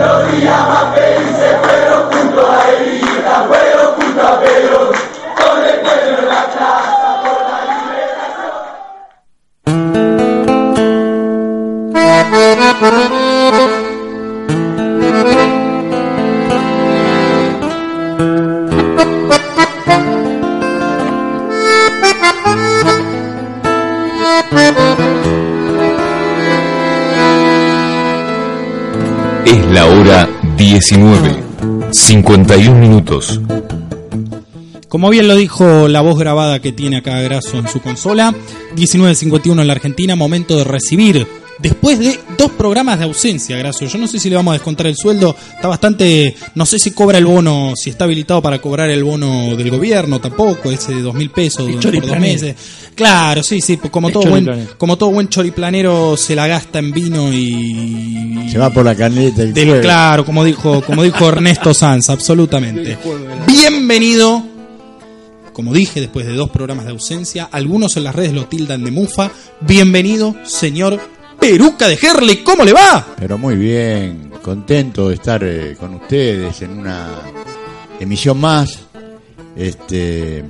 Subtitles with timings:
[0.00, 1.87] Es
[30.78, 31.42] 19,
[31.90, 33.40] 51 minutos.
[34.88, 38.32] Como bien lo dijo la voz grabada que tiene acá Graso en su consola,
[38.76, 41.26] 19.51 en la Argentina, momento de recibir,
[41.58, 44.86] después de dos programas de ausencia, Graso, yo no sé si le vamos a descontar
[44.86, 48.90] el sueldo, está bastante, no sé si cobra el bono, si está habilitado para cobrar
[48.90, 52.54] el bono del gobierno, tampoco, ese de dos mil pesos por dos meses.
[52.94, 54.78] Claro, sí, sí, pues como Es todo, buen, choriplanero.
[54.78, 58.48] como todo buen choriplanero se la gasta en vino y...
[58.50, 62.98] Se va por la caneta del Del- claro, como dijo, como dijo Ernesto Sanz, absolutamente.
[63.46, 64.42] Bienvenido,
[65.52, 68.90] como dije, después de dos programas de ausencia, algunos en las redes lo tildan de
[68.90, 69.30] mufa.
[69.60, 71.00] Bienvenido, señor
[71.40, 73.14] Peruca de Herley, ¿cómo le va?
[73.16, 77.08] Pero muy bien, contento de estar eh, con ustedes en una
[78.00, 78.80] emisión más.
[79.56, 80.44] Este,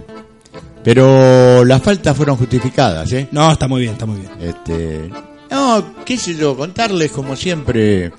[0.82, 3.28] pero las faltas fueron justificadas, ¿eh?
[3.32, 4.32] No, está muy bien, está muy bien.
[4.40, 5.10] Este,
[5.50, 8.12] no, qué sé yo, contarles como siempre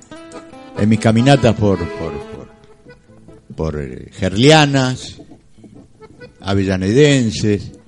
[0.77, 2.47] en mis caminatas por por por,
[3.55, 5.21] por eh, gerlianas,
[6.41, 7.78] avellanedenses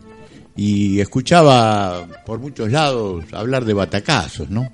[0.55, 4.71] y escuchaba por muchos lados hablar de batacazos, ¿no?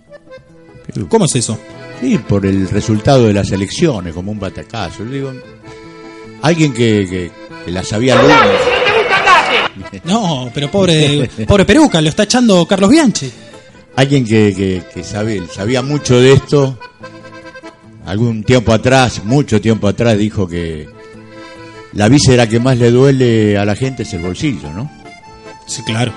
[1.09, 1.57] ¿Cómo es eso?
[2.01, 5.03] Sí, por el resultado de las elecciones, como un batacazo.
[5.03, 5.33] Yo digo,
[6.41, 7.31] alguien que, que,
[7.65, 8.31] que la sabía luz.
[10.05, 13.31] No, pero pobre, pobre Peruca, lo está echando Carlos Bianchi.
[13.95, 16.79] Alguien que, que, que sabe- sabía mucho de esto,
[18.05, 20.87] algún tiempo atrás, mucho tiempo atrás, dijo que
[21.93, 24.89] la víscera que más le duele a la gente es el bolsillo, ¿no?
[25.67, 26.13] Sí, claro.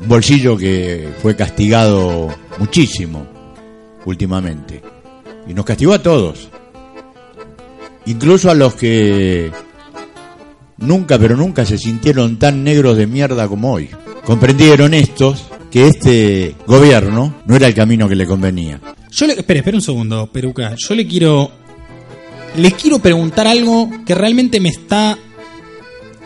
[0.00, 2.28] Un bolsillo que fue castigado
[2.58, 3.26] muchísimo
[4.04, 4.82] últimamente.
[5.48, 6.48] Y nos castigó a todos.
[8.04, 9.50] Incluso a los que
[10.78, 13.90] nunca, pero nunca se sintieron tan negros de mierda como hoy.
[14.24, 18.80] Comprendieron estos que este gobierno no era el camino que le convenía.
[19.10, 20.74] Yo le, espere, espere un segundo, Peruca.
[20.76, 21.50] Yo le quiero.
[22.56, 25.18] Le quiero preguntar algo que realmente me está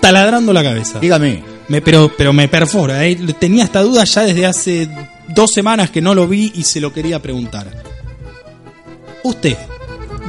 [0.01, 0.99] taladrando la cabeza.
[1.01, 1.43] Dígame.
[1.71, 3.17] Me, pero, pero me perfora, ¿eh?
[3.39, 4.89] Tenía esta duda ya desde hace
[5.29, 7.71] dos semanas que no lo vi y se lo quería preguntar.
[9.23, 9.57] ¿Usted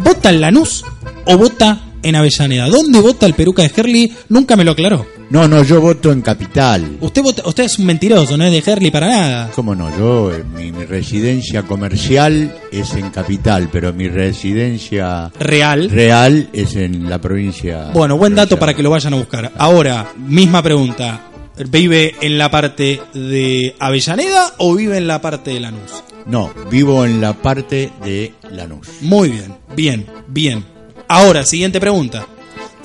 [0.04, 0.86] vota en Lanús
[1.26, 2.68] o vota en Avellaneda?
[2.68, 4.14] ¿Dónde vota el Peruca de Herley?
[4.30, 5.08] Nunca me lo aclaró.
[5.32, 6.98] No, no, yo voto en Capital.
[7.00, 9.50] Usted vota, usted es un mentiroso, no es de Herley para nada.
[9.56, 9.90] ¿Cómo no?
[9.98, 15.90] Yo, eh, mi, mi residencia comercial es en Capital, pero mi residencia Real.
[15.90, 17.90] real es en la provincia.
[17.94, 19.52] Bueno, buen dato para que lo vayan a buscar.
[19.58, 21.30] Ahora, misma pregunta.
[21.70, 26.04] ¿Vive en la parte de Avellaneda o vive en la parte de Lanús?
[26.26, 28.88] No, vivo en la parte de Lanús.
[29.02, 30.64] Muy bien, bien, bien.
[31.08, 32.26] Ahora, siguiente pregunta.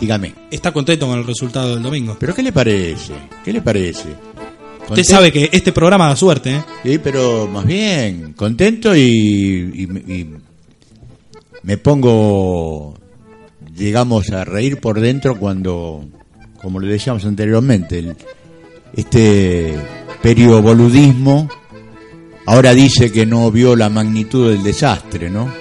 [0.00, 0.34] Dígame.
[0.50, 2.16] ¿Está contento con el resultado del domingo?
[2.18, 3.12] ¿Pero qué le parece?
[3.44, 4.08] ¿Qué le parece?
[4.88, 6.62] Usted sabe que este programa da suerte, ¿eh?
[6.84, 10.34] Sí, pero más bien, contento y, y- y
[11.62, 12.94] me pongo,
[13.72, 16.04] digamos, a reír por dentro cuando,
[16.62, 18.16] como le decíamos anteriormente, el-
[18.96, 19.76] este
[20.22, 21.48] perioboludismo
[22.46, 25.52] ahora dice que no vio la magnitud del desastre, ¿no?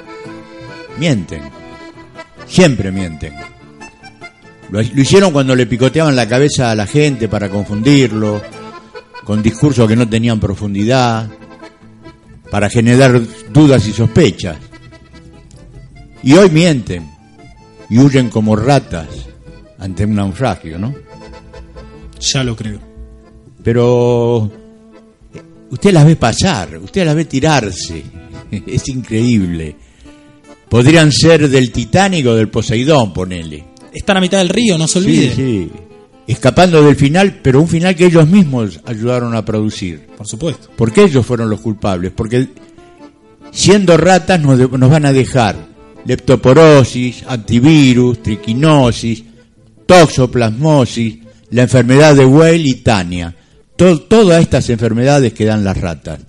[0.98, 1.42] Mienten,
[2.48, 3.34] siempre mienten.
[4.72, 8.42] Lo, lo hicieron cuando le picoteaban la cabeza a la gente para confundirlo,
[9.26, 11.30] con discursos que no tenían profundidad,
[12.50, 13.22] para generar
[13.52, 14.58] dudas y sospechas.
[16.24, 17.12] Y hoy mienten
[17.90, 19.08] y huyen como ratas
[19.78, 20.96] ante un naufragio, ¿no?
[22.20, 22.95] Ya lo creo.
[23.66, 24.52] Pero
[25.72, 28.04] usted las ve pasar, usted las ve tirarse.
[28.68, 29.76] Es increíble.
[30.70, 33.66] Podrían ser del Titanic o del Poseidón, ponele.
[33.92, 35.30] Están a mitad del río, no se olvide.
[35.30, 35.72] Sí, sí.
[36.28, 40.08] Escapando del final, pero un final que ellos mismos ayudaron a producir.
[40.16, 40.70] Por supuesto.
[40.76, 42.12] Porque ellos fueron los culpables.
[42.16, 42.48] Porque
[43.52, 45.56] siendo ratas nos van a dejar
[46.06, 49.24] leptoporosis, antivirus, triquinosis,
[49.88, 51.18] toxoplasmosis,
[51.50, 53.36] la enfermedad de Weil y Tania.
[53.76, 56.20] To- todas estas enfermedades que dan las ratas.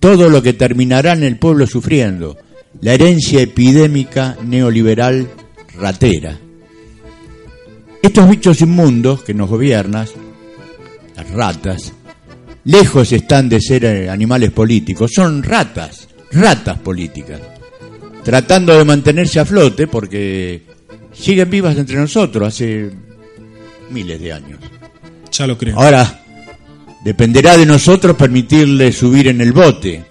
[0.00, 2.36] Todo lo que terminará en el pueblo sufriendo.
[2.80, 5.28] La herencia epidémica neoliberal
[5.78, 6.38] ratera.
[8.00, 10.06] Estos bichos inmundos que nos gobiernan,
[11.16, 11.92] las ratas,
[12.64, 17.40] lejos están de ser eh, animales políticos, son ratas, ratas políticas,
[18.22, 20.62] tratando de mantenerse a flote porque
[21.12, 22.88] siguen vivas entre nosotros hace
[23.90, 24.60] miles de años.
[25.32, 25.76] Ya lo creo.
[25.78, 26.24] Ahora,
[27.04, 30.04] dependerá de nosotros permitirle subir en el bote.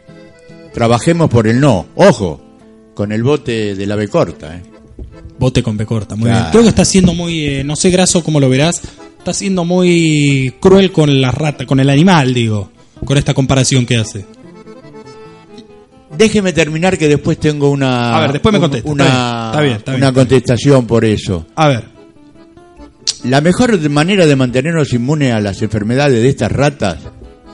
[0.73, 1.87] Trabajemos por el no.
[1.95, 2.41] Ojo,
[2.93, 4.55] con el bote de la B corta.
[4.57, 4.61] ¿eh?
[5.39, 6.39] Bote con B corta, muy Claro.
[6.39, 6.51] bien.
[6.51, 8.81] Creo que está siendo muy, eh, no sé, Graso, cómo lo verás,
[9.17, 12.71] está siendo muy cruel con la rata, con el animal, digo,
[13.05, 14.25] con esta comparación que hace.
[16.17, 18.17] Déjeme terminar que después tengo una.
[18.17, 18.89] A ver, después me contesta.
[18.89, 19.05] Una,
[19.51, 20.13] Está bien, está bien, una está bien.
[20.13, 21.45] contestación por eso.
[21.55, 21.83] A ver,
[23.23, 26.99] La mejor manera de mantenernos inmunes a las enfermedades de estas ratas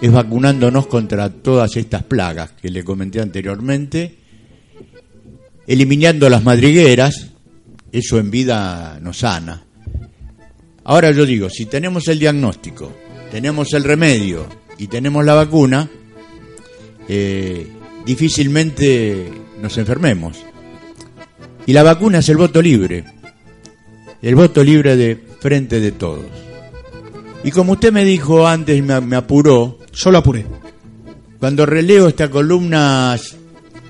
[0.01, 4.17] es vacunándonos contra todas estas plagas que le comenté anteriormente,
[5.65, 7.27] eliminando las madrigueras,
[7.91, 9.63] eso en vida nos sana.
[10.83, 12.91] Ahora yo digo, si tenemos el diagnóstico,
[13.31, 14.47] tenemos el remedio
[14.77, 15.89] y tenemos la vacuna,
[17.07, 17.67] eh,
[18.05, 20.37] difícilmente nos enfermemos.
[21.65, 23.05] Y la vacuna es el voto libre,
[24.21, 26.23] el voto libre de frente de todos.
[27.43, 30.45] Y como usted me dijo antes, me, me apuró, yo lo apuré.
[31.39, 33.17] cuando releo esta columna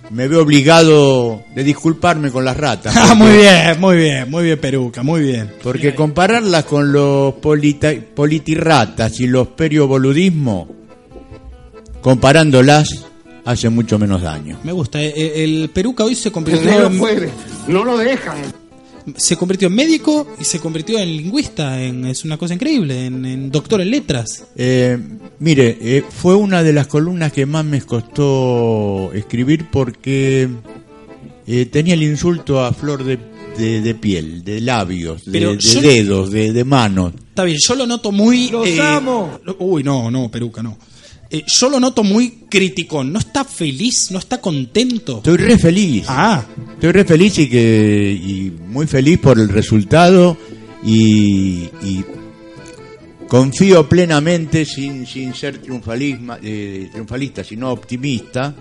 [0.10, 2.94] me veo obligado de disculparme con las ratas.
[2.98, 5.52] Ah, porque- muy bien, muy bien, muy bien, Peruca, muy bien.
[5.62, 10.68] Porque compararlas con los polita- politirratas y los perioboludismos,
[12.02, 12.90] comparándolas,
[13.46, 14.58] hace mucho menos daño.
[14.64, 15.00] Me gusta.
[15.02, 17.30] eh, eh, El Peruca hoy se El convirtió negro en, puede,
[17.68, 18.38] no lo dejan.
[19.18, 21.82] Se convirtió en médico y se convirtió en lingüista.
[21.82, 24.46] En, es una cosa increíble, en, en doctor en letras.
[24.56, 24.98] Eh,
[25.40, 30.48] mire, eh, fue una de las columnas que más me costó escribir porque
[31.48, 33.18] eh, tenía el insulto a flor de,
[33.58, 37.14] de- de piel, de labios, de, Pero de yo- dedos, de, de manos.
[37.30, 38.50] Está bien, yo lo noto muy.
[38.50, 39.40] ¡Los eh, amo!
[39.60, 40.78] Uy, no, no, Peruca, no.
[41.34, 43.12] Eh, yo lo noto muy criticón.
[43.12, 44.12] ¿No está feliz?
[44.12, 45.18] ¿No está contento?
[45.18, 46.06] Estoy re feliz.
[46.08, 46.46] Ah,
[46.76, 50.38] Estoy re feliz y que y muy feliz por el resultado
[50.86, 52.06] y, y
[53.28, 58.54] confío plenamente sin, sin ser triunfalisma, eh, triunfalista, sino optimista,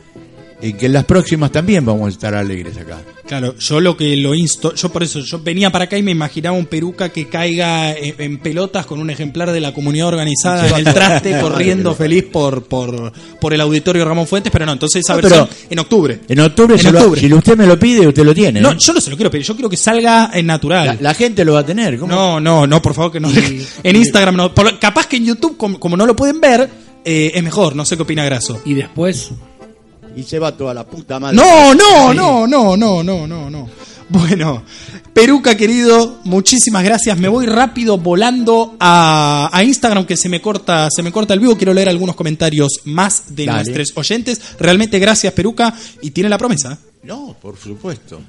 [0.63, 3.03] en que en las próximas también vamos a estar alegres acá.
[3.27, 4.75] claro, yo lo que lo insto.
[4.75, 8.15] Yo por eso, yo venía para acá y me imaginaba un Peruca que caiga en,
[8.19, 12.65] en pelotas con un ejemplar de la comunidad organizada en el traste, corriendo feliz por,
[12.65, 16.21] por, por el auditorio Ramón Fuentes, pero no, entonces esa No, versión en octubre.
[16.29, 17.21] En octubre, En se lo- octubre.
[17.21, 18.61] si usted me lo pide, usted lo tiene.
[18.61, 18.77] No, ¿eh?
[18.79, 20.87] yo no se lo quiero pedir, yo quiero que salga en natural.
[20.87, 21.99] la, la gente lo va a tener.
[21.99, 22.13] ¿cómo?
[22.13, 23.31] No, no, no, por favor que no.
[23.83, 24.55] en Instagram no.
[24.55, 26.69] Por- capaz que en YouTube, como, como no lo pueden ver,
[27.05, 27.75] eh, es mejor.
[27.75, 28.61] No sé qué opina Graso.
[28.65, 29.31] Y después,
[30.17, 31.37] Y se va toda la puta madre.
[31.37, 33.69] No, no, no, no, no, no, no, no.
[34.09, 34.63] Bueno,
[35.15, 37.19] Peruca querido, muchísimas gracias.
[37.19, 41.41] Me voy rápido volando a, a Instagram que se me corta, se me corta el
[41.41, 41.57] vivo.
[41.57, 43.65] Quiero leer algunos comentarios más de Dale.
[43.65, 44.41] nuestros oyentes.
[44.59, 46.79] Realmente gracias Peruca y tiene la promesa.
[47.05, 48.21] No, por supuesto.